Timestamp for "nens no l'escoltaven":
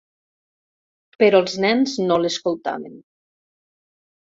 1.67-2.99